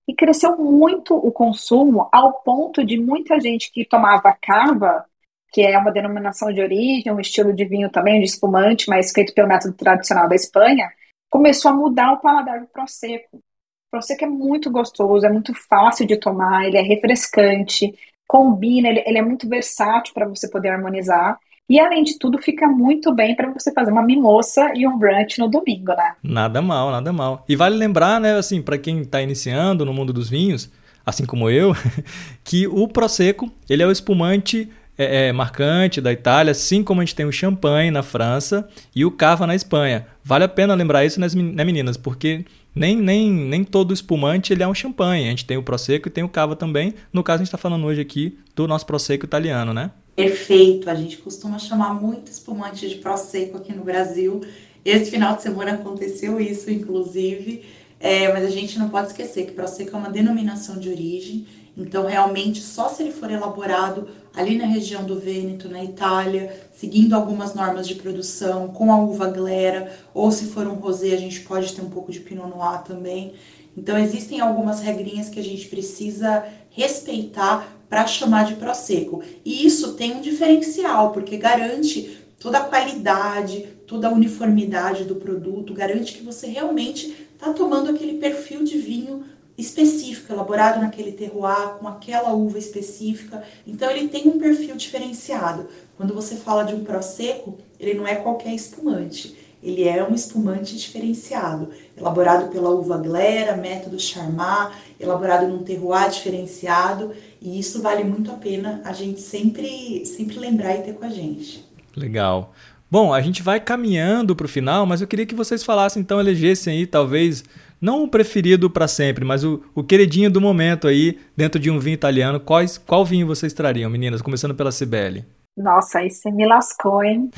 E 0.08 0.14
cresceu 0.14 0.58
muito 0.58 1.16
o 1.16 1.32
consumo 1.32 2.08
ao 2.12 2.42
ponto 2.42 2.86
de 2.86 3.00
muita 3.00 3.40
gente 3.40 3.72
que 3.72 3.86
tomava 3.86 4.32
cava 4.34 5.06
que 5.52 5.62
é 5.62 5.78
uma 5.78 5.92
denominação 5.92 6.54
de 6.54 6.62
origem, 6.62 7.12
um 7.12 7.20
estilo 7.20 7.54
de 7.54 7.66
vinho 7.66 7.90
também, 7.90 8.20
de 8.20 8.28
espumante, 8.28 8.90
mas 8.90 9.12
feito 9.12 9.34
pelo 9.34 9.48
método 9.48 9.74
tradicional 9.74 10.28
da 10.28 10.36
Espanha, 10.36 10.92
começou 11.30 11.72
a 11.72 11.76
mudar 11.76 12.14
o 12.14 12.20
paladar 12.20 12.60
do 12.60 12.68
Prosecco. 12.68 13.38
O 13.38 13.92
Prosecco 13.92 14.26
é 14.26 14.28
muito 14.28 14.70
gostoso, 14.72 15.26
é 15.26 15.30
muito 15.32 15.54
fácil 15.54 16.06
de 16.06 16.18
tomar, 16.18 16.66
ele 16.66 16.78
é 16.78 16.82
refrescante, 16.82 17.94
combina, 18.28 18.90
ele, 18.90 19.04
ele 19.06 19.18
é 19.18 19.22
muito 19.22 19.50
versátil 19.50 20.14
para 20.14 20.28
você 20.28 20.50
poder 20.50 20.70
harmonizar. 20.70 21.40
E 21.70 21.80
além 21.80 22.04
de 22.04 22.18
tudo, 22.18 22.40
fica 22.40 22.68
muito 22.68 23.14
bem 23.14 23.36
para 23.36 23.52
você 23.52 23.72
fazer 23.72 23.92
uma 23.92 24.02
mimoça 24.02 24.72
e 24.76 24.88
um 24.88 24.98
brunch 24.98 25.38
no 25.38 25.48
domingo, 25.48 25.94
né? 25.94 26.14
Nada 26.24 26.62
mal, 26.62 26.90
nada 26.90 27.14
mal. 27.14 27.46
E 27.48 27.56
vale 27.56 27.76
lembrar, 27.78 28.20
né, 28.20 28.36
assim, 28.36 28.62
para 28.62 28.78
quem 28.78 29.02
está 29.02 29.22
iniciando 29.22 29.86
no 29.86 29.94
mundo 29.94 30.12
dos 30.12 30.28
vinhos, 30.30 30.72
assim 31.06 31.26
como 31.26 31.50
eu, 31.50 31.76
que 32.44 32.68
o 32.68 32.88
Prosecco, 32.88 33.52
ele 33.70 33.84
é 33.84 33.86
o 33.88 33.92
espumante 33.92 34.68
é, 34.98 35.28
é, 35.28 35.32
marcante 35.32 36.02
da 36.02 36.12
Itália, 36.12 36.52
assim 36.52 36.84
como 36.84 37.02
a 37.02 37.06
gente 37.06 37.16
tem 37.16 37.26
o 37.26 37.32
champanhe 37.32 37.92
na 37.92 38.02
França 38.02 38.68
e 38.96 39.06
o 39.06 39.12
cava 39.12 39.46
na 39.46 39.54
Espanha. 39.54 40.08
Vale 40.24 40.44
a 40.44 40.50
pena 40.50 40.74
lembrar 40.74 41.06
isso, 41.06 41.20
né, 41.20 41.28
meninas? 41.64 41.96
Porque 41.96 42.46
nem, 42.76 42.96
nem, 42.96 43.32
nem 43.32 43.64
todo 43.64 43.94
espumante 43.94 44.54
ele 44.54 44.64
é 44.64 44.68
um 44.68 44.74
champanhe. 44.74 45.28
A 45.28 45.30
gente 45.30 45.46
tem 45.46 45.58
o 45.58 45.64
Prosecco 45.64 46.08
e 46.08 46.12
tem 46.12 46.24
o 46.24 46.30
Cava 46.30 46.56
também. 46.56 46.94
No 47.12 47.24
caso, 47.24 47.36
a 47.36 47.40
gente 47.40 47.48
está 47.48 47.58
falando 47.58 47.86
hoje 47.86 48.02
aqui 48.02 48.38
do 48.56 48.68
nosso 48.68 48.86
Prosecco 48.86 49.26
italiano, 49.26 49.74
né? 49.74 49.92
Perfeito. 50.20 50.90
A 50.90 50.96
gente 50.96 51.16
costuma 51.16 51.58
chamar 51.58 51.94
muito 51.94 52.30
espumante 52.30 52.90
de 52.90 52.96
Prosecco 52.96 53.56
aqui 53.56 53.72
no 53.72 53.86
Brasil. 53.86 54.42
Esse 54.84 55.10
final 55.10 55.38
de 55.38 55.44
semana 55.44 55.76
aconteceu 55.76 56.42
isso, 56.42 56.70
inclusive. 56.70 57.64
É, 58.02 58.30
mas 58.34 58.44
a 58.44 58.50
gente 58.50 58.78
não 58.78 58.90
pode 58.90 59.08
esquecer 59.08 59.46
que 59.46 59.54
Prosecco 59.54 59.96
é 59.96 59.98
uma 59.98 60.10
denominação 60.10 60.78
de 60.78 60.90
origem. 60.90 61.48
Então, 61.78 62.06
realmente, 62.06 62.60
só 62.60 62.90
se 62.90 63.02
ele 63.02 63.14
for 63.14 63.32
elaborado 63.32 64.10
ali 64.36 64.58
na 64.58 64.66
região 64.66 65.06
do 65.06 65.18
Vêneto, 65.18 65.70
na 65.70 65.82
Itália, 65.82 66.54
seguindo 66.74 67.14
algumas 67.14 67.56
normas 67.56 67.88
de 67.88 67.96
produção, 67.96 68.68
com 68.68 68.92
a 68.92 69.02
uva 69.02 69.30
glera, 69.30 69.90
ou 70.14 70.30
se 70.34 70.48
for 70.48 70.68
um 70.68 70.74
rosé, 70.74 71.14
a 71.14 71.18
gente 71.18 71.40
pode 71.42 71.72
ter 71.72 71.82
um 71.82 71.90
pouco 71.90 72.12
de 72.12 72.20
Pinot 72.20 72.50
Noir 72.50 72.84
também. 72.84 73.36
Então, 73.78 73.98
existem 73.98 74.42
algumas 74.42 74.82
regrinhas 74.82 75.30
que 75.30 75.40
a 75.40 75.44
gente 75.44 75.68
precisa 75.68 76.44
respeitar 76.72 77.79
para 77.90 78.06
chamar 78.06 78.46
de 78.46 78.56
Prosecco. 78.56 79.24
E 79.44 79.66
isso 79.66 79.94
tem 79.94 80.16
um 80.16 80.22
diferencial, 80.22 81.12
porque 81.12 81.38
garante 81.38 82.20
toda 82.40 82.60
a 82.60 82.64
qualidade, 82.64 83.68
toda 83.88 84.08
a 84.08 84.14
uniformidade 84.14 85.04
do 85.04 85.16
produto, 85.16 85.74
garante 85.74 86.14
que 86.14 86.24
você 86.24 86.48
realmente 86.48 87.28
está 87.34 87.52
tomando 87.52 87.90
aquele 87.90 88.20
perfil 88.20 88.64
de 88.64 88.78
vinho 88.78 89.24
específico, 89.58 90.32
elaborado 90.32 90.80
naquele 90.80 91.12
terroir, 91.12 91.76
com 91.80 91.88
aquela 91.88 92.32
uva 92.32 92.58
específica. 92.58 93.44
Então 93.68 93.92
ele 93.92 94.08
tem 94.08 94.28
um 94.28 94.40
perfil 94.40 94.76
diferenciado. 94.76 95.68
Quando 95.98 96.14
você 96.14 96.36
fala 96.36 96.64
de 96.64 96.74
um 96.74 96.84
prosecco, 96.84 97.58
ele 97.78 97.94
não 97.96 98.08
é 98.08 98.16
qualquer 98.16 98.54
espumante. 98.54 99.36
Ele 99.62 99.84
é 99.84 100.04
um 100.04 100.14
espumante 100.14 100.78
diferenciado, 100.78 101.70
elaborado 101.98 102.50
pela 102.50 102.70
uva 102.70 102.98
glera, 102.98 103.58
método 103.58 104.00
Charmat, 104.00 104.74
elaborado 105.00 105.48
num 105.48 105.64
terroir 105.64 106.10
diferenciado, 106.10 107.12
e 107.42 107.60
isso 107.60 107.82
vale 107.82 108.04
muito 108.04 108.32
a 108.32 108.36
pena 108.36 108.82
a 108.86 108.94
gente 108.94 109.20
sempre 109.20 110.06
sempre 110.06 110.40
lembrar 110.40 110.76
e 110.76 110.84
ter 110.84 110.94
com 110.94 111.06
a 111.06 111.10
gente. 111.10 111.66
Legal. 111.96 112.54
Bom, 112.92 113.14
a 113.14 113.22
gente 113.22 113.44
vai 113.44 113.60
caminhando 113.60 114.36
para 114.36 114.46
o 114.46 114.50
final, 114.50 114.86
mas 114.86 115.02
eu 115.02 115.08
queria 115.08 115.26
que 115.26 115.36
vocês 115.36 115.64
falassem, 115.64 116.02
então, 116.02 116.20
elegessem 116.20 116.80
aí, 116.80 116.88
talvez, 116.88 117.44
não 117.80 118.04
o 118.04 118.08
preferido 118.08 118.68
para 118.68 118.88
sempre, 118.88 119.24
mas 119.24 119.44
o, 119.44 119.62
o 119.76 119.84
queridinho 119.84 120.32
do 120.32 120.42
momento 120.42 120.88
aí, 120.88 121.20
dentro 121.38 121.60
de 121.60 121.70
um 121.70 121.80
vinho 121.80 121.94
italiano. 121.94 122.40
Quais, 122.40 122.80
qual 122.80 123.06
vinho 123.06 123.28
vocês 123.28 123.54
trariam, 123.54 123.92
meninas? 123.92 124.24
Começando 124.24 124.56
pela 124.56 124.72
Cibele. 124.72 125.24
Nossa, 125.60 126.00
aí 126.00 126.10
você 126.10 126.32
me 126.32 126.48
lascou, 126.48 127.04
hein? 127.04 127.30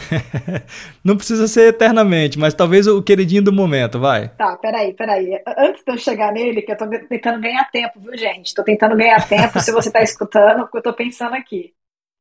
não 1.03 1.17
precisa 1.17 1.47
ser 1.47 1.69
eternamente, 1.69 2.37
mas 2.37 2.53
talvez 2.53 2.85
o 2.85 3.01
queridinho 3.01 3.41
do 3.41 3.51
momento, 3.51 3.99
vai. 3.99 4.29
Tá, 4.29 4.55
peraí, 4.57 4.93
peraí. 4.93 5.41
Antes 5.57 5.83
de 5.83 5.91
eu 5.91 5.97
chegar 5.97 6.31
nele, 6.31 6.61
que 6.61 6.71
eu 6.71 6.77
tô 6.77 6.87
tentando 6.87 7.41
ganhar 7.41 7.67
tempo, 7.71 7.99
viu, 7.99 8.15
gente? 8.15 8.53
Tô 8.53 8.63
tentando 8.63 8.95
ganhar 8.95 9.27
tempo, 9.27 9.59
se 9.59 9.71
você 9.71 9.89
tá 9.91 10.01
escutando, 10.03 10.61
porque 10.61 10.77
eu 10.77 10.83
tô 10.83 10.93
pensando 10.93 11.33
aqui. 11.33 11.73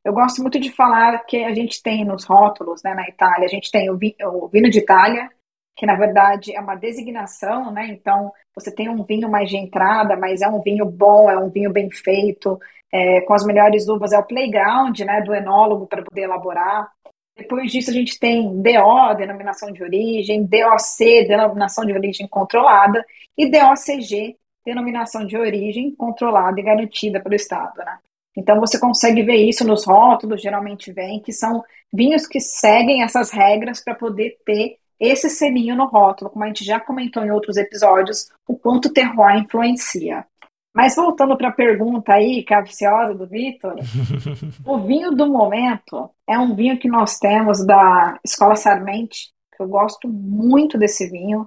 Eu 0.02 0.14
gosto 0.14 0.40
muito 0.40 0.58
de 0.58 0.72
falar 0.72 1.18
que 1.26 1.44
a 1.44 1.54
gente 1.54 1.82
tem 1.82 2.02
nos 2.02 2.24
rótulos, 2.24 2.82
né, 2.82 2.94
na 2.94 3.06
Itália, 3.06 3.44
a 3.44 3.50
gente 3.50 3.70
tem 3.70 3.90
o, 3.90 3.98
o 4.24 4.48
vinho 4.48 4.70
de 4.70 4.78
Itália, 4.78 5.28
que 5.76 5.86
na 5.86 5.94
verdade 5.94 6.54
é 6.54 6.60
uma 6.60 6.74
designação, 6.74 7.72
né? 7.72 7.86
Então 7.88 8.32
você 8.54 8.74
tem 8.74 8.88
um 8.88 9.02
vinho 9.04 9.28
mais 9.28 9.48
de 9.48 9.56
entrada, 9.56 10.16
mas 10.16 10.42
é 10.42 10.48
um 10.48 10.60
vinho 10.60 10.84
bom, 10.84 11.30
é 11.30 11.38
um 11.38 11.48
vinho 11.48 11.72
bem 11.72 11.90
feito, 11.90 12.58
é, 12.92 13.20
com 13.22 13.32
as 13.32 13.44
melhores 13.44 13.88
uvas, 13.88 14.12
é 14.12 14.18
o 14.18 14.26
playground, 14.26 14.98
né, 15.00 15.20
do 15.22 15.34
enólogo 15.34 15.86
para 15.86 16.02
poder 16.02 16.22
elaborar. 16.22 16.90
Depois 17.36 17.70
disso 17.72 17.90
a 17.90 17.94
gente 17.94 18.18
tem 18.18 18.60
DO, 18.60 19.14
denominação 19.16 19.72
de 19.72 19.82
origem, 19.82 20.44
DOC, 20.44 21.26
denominação 21.26 21.86
de 21.86 21.92
origem 21.92 22.28
controlada, 22.28 23.04
e 23.38 23.50
DOCG, 23.50 24.36
denominação 24.66 25.24
de 25.24 25.36
origem 25.36 25.94
controlada 25.94 26.60
e 26.60 26.62
garantida 26.62 27.20
pelo 27.20 27.34
Estado, 27.34 27.78
né? 27.78 27.98
Então 28.36 28.60
você 28.60 28.78
consegue 28.78 29.22
ver 29.22 29.36
isso 29.36 29.66
nos 29.66 29.86
rótulos, 29.86 30.42
geralmente 30.42 30.92
vem, 30.92 31.20
que 31.20 31.32
são 31.32 31.62
vinhos 31.92 32.26
que 32.26 32.40
seguem 32.40 33.02
essas 33.02 33.30
regras 33.30 33.82
para 33.82 33.94
poder 33.94 34.36
ter 34.44 34.76
esse 35.00 35.30
selinho 35.30 35.74
no 35.74 35.86
rótulo, 35.86 36.30
como 36.30 36.44
a 36.44 36.48
gente 36.48 36.64
já 36.64 36.78
comentou 36.78 37.24
em 37.24 37.30
outros 37.30 37.56
episódios, 37.56 38.30
o 38.46 38.56
quanto 38.56 38.86
o 38.86 38.92
terroir 38.92 39.38
influencia. 39.38 40.26
Mas 40.74 40.94
voltando 40.94 41.36
para 41.36 41.48
a 41.48 41.52
pergunta 41.52 42.12
aí, 42.12 42.44
capciosa 42.44 43.14
do 43.14 43.26
Vitor, 43.26 43.74
o 44.64 44.78
vinho 44.78 45.10
do 45.10 45.26
momento 45.26 46.10
é 46.28 46.38
um 46.38 46.54
vinho 46.54 46.78
que 46.78 46.88
nós 46.88 47.18
temos 47.18 47.64
da 47.64 48.18
Escola 48.24 48.54
Sarmente, 48.54 49.32
que 49.56 49.62
eu 49.62 49.68
gosto 49.68 50.06
muito 50.06 50.78
desse 50.78 51.08
vinho, 51.08 51.46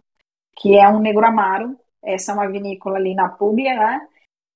que 0.57 0.77
é 0.77 0.89
um 0.89 1.00
Negro 1.00 1.25
Amaro. 1.25 1.77
Essa 2.03 2.31
é 2.31 2.36
uma 2.36 2.50
vinícola 2.50 2.98
ali 2.98 3.15
na 3.15 3.29
Puglia, 3.29 3.75
né? 3.75 4.01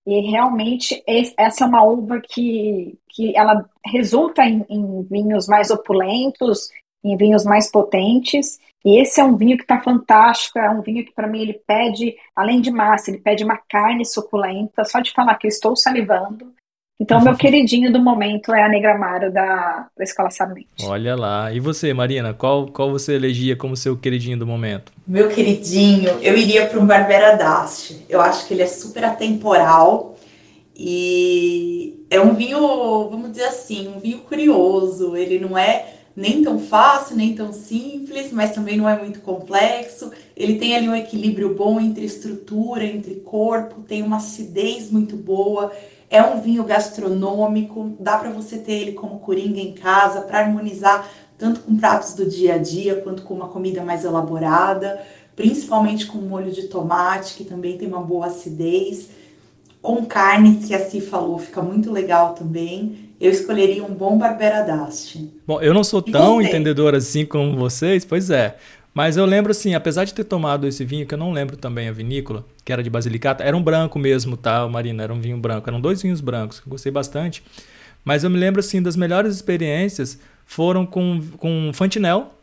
E 0.05 0.21
realmente 0.31 1.03
essa 1.05 1.63
é 1.63 1.67
uma 1.67 1.83
uva 1.83 2.21
que, 2.21 2.97
que 3.09 3.35
ela 3.35 3.69
resulta 3.85 4.43
em, 4.43 4.65
em 4.69 5.03
vinhos 5.03 5.47
mais 5.47 5.69
opulentos, 5.69 6.69
em 7.03 7.15
vinhos 7.17 7.43
mais 7.45 7.69
potentes. 7.69 8.59
E 8.85 9.01
esse 9.01 9.19
é 9.19 9.23
um 9.23 9.35
vinho 9.35 9.57
que 9.57 9.63
está 9.63 9.81
fantástico, 9.81 10.59
é 10.59 10.69
um 10.69 10.81
vinho 10.81 11.03
que 11.03 11.13
para 11.13 11.27
mim 11.27 11.41
ele 11.41 11.61
pede, 11.67 12.15
além 12.35 12.61
de 12.61 12.71
massa, 12.71 13.11
ele 13.11 13.19
pede 13.19 13.43
uma 13.43 13.57
carne 13.57 14.05
suculenta. 14.05 14.85
Só 14.85 14.99
de 14.99 15.11
falar 15.11 15.35
que 15.35 15.47
eu 15.47 15.49
estou 15.49 15.75
salivando. 15.75 16.53
Então, 16.99 17.21
meu 17.21 17.35
queridinho 17.37 17.91
do 17.91 17.99
momento 17.99 18.53
é 18.53 18.63
a 18.63 18.69
Negra 18.69 18.95
Amaro 18.95 19.31
da, 19.31 19.87
da 19.95 20.03
Escola 20.03 20.29
Sarmente. 20.29 20.83
Olha 20.83 21.15
lá. 21.15 21.51
E 21.53 21.59
você, 21.59 21.93
Marina, 21.93 22.33
qual, 22.33 22.67
qual 22.67 22.91
você 22.91 23.13
elegia 23.13 23.55
como 23.55 23.75
seu 23.75 23.97
queridinho 23.97 24.37
do 24.37 24.47
momento? 24.47 24.91
Meu 25.05 25.29
queridinho, 25.29 26.09
eu 26.21 26.37
iria 26.37 26.65
para 26.67 26.79
um 26.79 26.85
Barbera 26.85 27.35
Dast. 27.35 28.05
Eu 28.09 28.21
acho 28.21 28.47
que 28.47 28.53
ele 28.53 28.63
é 28.63 28.67
super 28.67 29.03
atemporal 29.03 30.17
e 30.75 32.05
é 32.09 32.19
um 32.19 32.33
vinho, 32.33 32.59
vamos 33.09 33.31
dizer 33.31 33.45
assim, 33.45 33.87
um 33.87 33.99
vinho 33.99 34.19
curioso. 34.19 35.15
Ele 35.15 35.39
não 35.39 35.57
é 35.57 35.96
nem 36.17 36.43
tão 36.43 36.59
fácil, 36.59 37.15
nem 37.15 37.33
tão 37.33 37.53
simples, 37.53 38.33
mas 38.33 38.51
também 38.51 38.75
não 38.75 38.89
é 38.89 39.01
muito 39.01 39.21
complexo. 39.21 40.11
Ele 40.35 40.59
tem 40.59 40.75
ali 40.75 40.89
um 40.89 40.95
equilíbrio 40.95 41.55
bom 41.55 41.79
entre 41.79 42.03
estrutura, 42.03 42.83
entre 42.83 43.15
corpo, 43.15 43.83
tem 43.83 44.01
uma 44.01 44.17
acidez 44.17 44.91
muito 44.91 45.15
boa 45.15 45.71
é 46.09 46.23
um 46.23 46.41
vinho 46.41 46.63
gastronômico, 46.63 47.95
dá 47.99 48.17
para 48.17 48.29
você 48.29 48.57
ter 48.57 48.73
ele 48.73 48.93
como 48.93 49.19
coringa 49.19 49.59
em 49.59 49.73
casa 49.73 50.21
para 50.21 50.39
harmonizar 50.39 51.07
tanto 51.37 51.59
com 51.59 51.75
pratos 51.77 52.13
do 52.13 52.25
dia 52.25 52.55
a 52.55 52.57
dia 52.57 52.95
quanto 53.01 53.21
com 53.23 53.33
uma 53.33 53.49
comida 53.49 53.83
mais 53.83 54.03
elaborada, 54.03 54.99
principalmente 55.35 56.07
com 56.07 56.17
molho 56.17 56.51
de 56.51 56.63
tomate, 56.63 57.35
que 57.35 57.43
também 57.43 57.77
tem 57.77 57.87
uma 57.87 58.01
boa 58.01 58.27
acidez. 58.27 59.09
Com 59.81 60.03
carne, 60.05 60.55
que 60.55 60.73
assim 60.73 60.99
falou, 60.99 61.37
fica 61.37 61.61
muito 61.61 61.91
legal 61.91 62.33
também. 62.33 63.06
Eu 63.19 63.31
escolheria 63.31 63.83
um 63.83 63.93
bom 63.93 64.17
Barbera 64.17 64.61
d'Asti. 64.61 65.29
Bom, 65.45 65.59
eu 65.61 65.73
não 65.73 65.83
sou 65.83 66.03
e 66.05 66.11
tão 66.11 66.35
você? 66.35 66.47
entendedor 66.47 66.93
assim 66.93 67.25
como 67.25 67.57
vocês, 67.57 68.05
pois 68.05 68.29
é. 68.29 68.57
Mas 68.93 69.15
eu 69.15 69.25
lembro 69.25 69.51
assim, 69.51 69.75
apesar 69.75 70.05
de 70.05 70.13
ter 70.13 70.23
tomado 70.23 70.67
esse 70.67 70.83
vinho, 70.83 71.05
que 71.05 71.13
eu 71.13 71.17
não 71.17 71.31
lembro 71.31 71.55
também 71.55 71.87
a 71.87 71.91
vinícola, 71.91 72.45
que 72.65 72.73
era 72.73 72.81
de 72.81 72.89
Basilicata, 72.89 73.43
era 73.43 73.55
um 73.55 73.61
branco 73.61 73.99
mesmo, 73.99 74.35
tá, 74.35 74.67
Marina? 74.67 75.03
Era 75.03 75.13
um 75.13 75.19
vinho 75.19 75.37
branco. 75.37 75.69
Eram 75.69 75.79
dois 75.79 76.01
vinhos 76.01 76.19
brancos, 76.19 76.59
que 76.59 76.67
eu 76.67 76.71
gostei 76.71 76.91
bastante. 76.91 77.43
Mas 78.03 78.23
eu 78.23 78.29
me 78.29 78.39
lembro 78.39 78.59
assim, 78.59 78.81
das 78.81 78.95
melhores 78.95 79.35
experiências 79.35 80.19
foram 80.45 80.85
com, 80.85 81.21
com 81.37 81.71
Fantinel, 81.73 82.33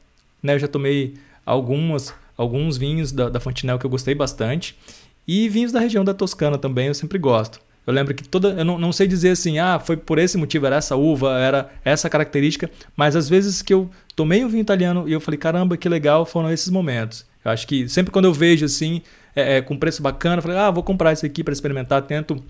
né? 0.42 0.54
Eu 0.54 0.58
já 0.58 0.68
tomei 0.68 1.14
algumas, 1.44 2.14
alguns 2.36 2.76
vinhos 2.76 3.10
da, 3.10 3.28
da 3.28 3.40
Fantinel 3.40 3.78
que 3.78 3.86
eu 3.86 3.90
gostei 3.90 4.14
bastante. 4.14 4.78
E 5.26 5.48
vinhos 5.48 5.72
da 5.72 5.80
região 5.80 6.04
da 6.04 6.14
Toscana 6.14 6.58
também, 6.58 6.86
eu 6.88 6.94
sempre 6.94 7.18
gosto. 7.18 7.60
Eu 7.86 7.92
lembro 7.92 8.14
que 8.14 8.26
toda. 8.26 8.48
Eu 8.48 8.64
não, 8.64 8.78
não 8.78 8.92
sei 8.92 9.06
dizer 9.06 9.30
assim, 9.30 9.58
ah, 9.58 9.78
foi 9.78 9.96
por 9.96 10.18
esse 10.18 10.36
motivo, 10.38 10.66
era 10.66 10.76
essa 10.76 10.96
uva, 10.96 11.38
era 11.38 11.70
essa 11.84 12.08
característica, 12.08 12.70
mas 12.96 13.14
às 13.14 13.28
vezes 13.28 13.62
que 13.62 13.74
eu 13.74 13.90
tomei 14.16 14.44
um 14.44 14.48
vinho 14.48 14.62
italiano 14.62 15.08
e 15.08 15.12
eu 15.12 15.20
falei, 15.20 15.38
caramba, 15.38 15.76
que 15.76 15.88
legal, 15.88 16.24
foram 16.24 16.50
esses 16.50 16.68
momentos. 16.68 17.26
Eu 17.44 17.50
acho 17.50 17.66
que 17.66 17.88
sempre 17.88 18.10
quando 18.10 18.24
eu 18.24 18.32
vejo 18.32 18.64
assim, 18.64 19.02
é, 19.36 19.56
é, 19.56 19.62
com 19.62 19.78
preço 19.78 20.02
bacana, 20.02 20.38
eu 20.38 20.42
falei, 20.42 20.56
ah, 20.56 20.70
vou 20.70 20.82
comprar 20.82 21.12
isso 21.12 21.26
aqui 21.26 21.44
para 21.44 21.52
experimentar, 21.52 22.02
tento 22.02 22.42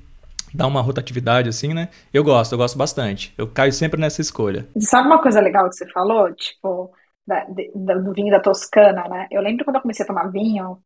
dar 0.54 0.68
uma 0.68 0.80
rotatividade 0.80 1.48
assim, 1.48 1.74
né? 1.74 1.88
Eu 2.12 2.22
gosto, 2.22 2.52
eu 2.52 2.58
gosto 2.58 2.78
bastante. 2.78 3.34
Eu 3.36 3.48
caio 3.48 3.72
sempre 3.72 4.00
nessa 4.00 4.20
escolha. 4.20 4.68
Sabe 4.78 5.08
uma 5.08 5.20
coisa 5.20 5.40
legal 5.40 5.68
que 5.68 5.74
você 5.74 5.86
falou? 5.88 6.32
Tipo, 6.32 6.92
da, 7.26 7.44
de, 7.46 7.72
do 7.74 8.12
vinho 8.12 8.30
da 8.30 8.38
Toscana, 8.38 9.08
né? 9.08 9.26
Eu 9.32 9.42
lembro 9.42 9.64
quando 9.64 9.76
eu 9.76 9.82
comecei 9.82 10.04
a 10.04 10.06
tomar 10.06 10.30
vinho, 10.30 10.78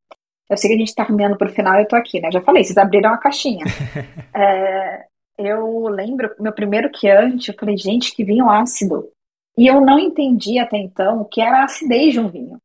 eu 0.48 0.56
sei 0.56 0.70
que 0.70 0.76
a 0.76 0.78
gente 0.78 0.94
tá 0.94 1.04
caminhando 1.04 1.36
pro 1.36 1.52
final 1.52 1.74
e 1.76 1.82
eu 1.82 1.88
tô 1.88 1.96
aqui, 1.96 2.20
né? 2.20 2.30
Já 2.32 2.40
falei, 2.40 2.64
vocês 2.64 2.76
abriram 2.76 3.10
uma 3.10 3.18
caixinha. 3.18 3.64
é, 4.34 5.06
eu 5.36 5.88
lembro, 5.88 6.34
meu 6.40 6.52
primeiro 6.52 6.90
Chianti, 6.94 7.50
eu 7.50 7.54
falei, 7.58 7.76
gente, 7.76 8.14
que 8.14 8.24
vinho 8.24 8.48
ácido. 8.48 9.10
E 9.56 9.66
eu 9.66 9.80
não 9.80 9.98
entendi 9.98 10.58
até 10.58 10.76
então 10.78 11.20
o 11.20 11.24
que 11.24 11.40
era 11.40 11.60
a 11.60 11.64
acidez 11.64 12.12
de 12.12 12.20
um 12.20 12.28
vinho. 12.28 12.58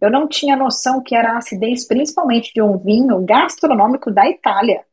Eu 0.00 0.10
não 0.10 0.26
tinha 0.26 0.56
noção 0.56 1.02
que 1.02 1.14
era 1.14 1.32
a 1.32 1.38
acidez, 1.38 1.86
principalmente 1.86 2.52
de 2.52 2.60
um 2.60 2.76
vinho 2.76 3.24
gastronômico 3.24 4.10
da 4.10 4.28
Itália. 4.28 4.84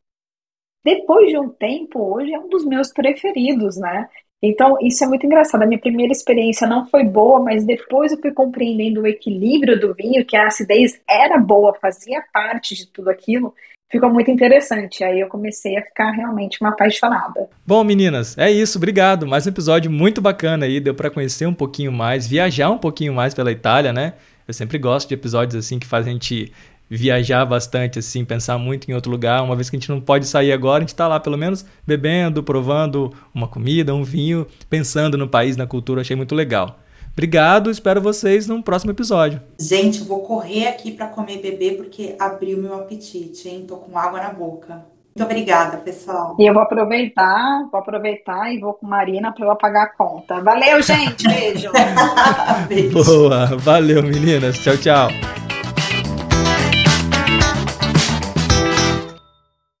Depois 0.84 1.28
de 1.28 1.38
um 1.38 1.48
tempo, 1.48 2.14
hoje 2.14 2.32
é 2.32 2.38
um 2.38 2.48
dos 2.48 2.64
meus 2.64 2.92
preferidos, 2.92 3.76
né? 3.76 4.08
Então, 4.42 4.76
isso 4.80 5.04
é 5.04 5.06
muito 5.06 5.26
engraçado. 5.26 5.62
A 5.62 5.66
minha 5.66 5.78
primeira 5.78 6.12
experiência 6.12 6.66
não 6.66 6.86
foi 6.86 7.04
boa, 7.04 7.40
mas 7.40 7.64
depois 7.64 8.10
eu 8.10 8.18
fui 8.18 8.32
compreendendo 8.32 9.02
o 9.02 9.06
equilíbrio 9.06 9.78
do 9.78 9.94
vinho, 9.94 10.24
que 10.24 10.36
a 10.36 10.46
acidez 10.46 10.98
era 11.08 11.38
boa, 11.38 11.74
fazia 11.74 12.24
parte 12.32 12.74
de 12.74 12.86
tudo 12.86 13.10
aquilo. 13.10 13.54
Ficou 13.90 14.08
muito 14.08 14.30
interessante. 14.30 15.04
Aí 15.04 15.20
eu 15.20 15.28
comecei 15.28 15.76
a 15.76 15.82
ficar 15.82 16.12
realmente 16.12 16.58
uma 16.60 16.70
apaixonada. 16.70 17.50
Bom, 17.66 17.84
meninas, 17.84 18.38
é 18.38 18.50
isso. 18.50 18.78
Obrigado. 18.78 19.26
Mais 19.26 19.46
um 19.46 19.50
episódio 19.50 19.90
muito 19.90 20.22
bacana 20.22 20.64
aí. 20.64 20.80
Deu 20.80 20.94
para 20.94 21.10
conhecer 21.10 21.46
um 21.46 21.54
pouquinho 21.54 21.92
mais, 21.92 22.26
viajar 22.26 22.70
um 22.70 22.78
pouquinho 22.78 23.12
mais 23.12 23.34
pela 23.34 23.50
Itália, 23.50 23.92
né? 23.92 24.14
Eu 24.46 24.54
sempre 24.54 24.78
gosto 24.78 25.08
de 25.08 25.14
episódios 25.14 25.54
assim 25.56 25.78
que 25.78 25.86
fazem 25.86 26.12
a 26.12 26.14
gente 26.14 26.52
viajar 26.90 27.44
bastante, 27.44 28.00
assim, 28.00 28.24
pensar 28.24 28.58
muito 28.58 28.90
em 28.90 28.94
outro 28.94 29.10
lugar. 29.10 29.42
Uma 29.42 29.54
vez 29.54 29.70
que 29.70 29.76
a 29.76 29.78
gente 29.78 29.90
não 29.90 30.00
pode 30.00 30.26
sair 30.26 30.52
agora, 30.52 30.78
a 30.78 30.80
gente 30.80 30.88
está 30.88 31.06
lá 31.06 31.20
pelo 31.20 31.38
menos 31.38 31.64
bebendo, 31.86 32.42
provando 32.42 33.12
uma 33.32 33.46
comida, 33.46 33.94
um 33.94 34.02
vinho, 34.02 34.46
pensando 34.68 35.16
no 35.16 35.28
país, 35.28 35.56
na 35.56 35.66
cultura. 35.66 36.00
Achei 36.00 36.16
muito 36.16 36.34
legal. 36.34 36.78
Obrigado, 37.12 37.70
espero 37.70 38.00
vocês 38.00 38.46
no 38.46 38.62
próximo 38.62 38.92
episódio. 38.92 39.40
Gente, 39.58 40.00
eu 40.00 40.06
vou 40.06 40.20
correr 40.20 40.68
aqui 40.68 40.92
para 40.92 41.06
comer 41.06 41.38
e 41.38 41.42
beber 41.42 41.76
porque 41.76 42.16
abriu 42.18 42.58
meu 42.58 42.74
apetite, 42.74 43.48
hein? 43.48 43.64
Tô 43.66 43.76
com 43.76 43.98
água 43.98 44.20
na 44.20 44.32
boca. 44.32 44.84
Muito 45.14 45.28
obrigada, 45.28 45.76
pessoal. 45.78 46.36
E 46.38 46.46
eu 46.46 46.54
vou 46.54 46.62
aproveitar, 46.62 47.68
vou 47.70 47.80
aproveitar 47.80 48.54
e 48.54 48.60
vou 48.60 48.74
com 48.74 48.86
Marina 48.86 49.32
para 49.32 49.44
eu 49.44 49.56
pagar 49.56 49.82
a 49.84 49.88
conta. 49.88 50.40
Valeu, 50.40 50.80
gente. 50.82 51.26
Beijo. 51.28 51.70
Beijo. 52.68 53.04
Boa, 53.04 53.46
valeu, 53.58 54.02
meninas. 54.02 54.58
Tchau, 54.58 54.76
tchau. 54.76 55.39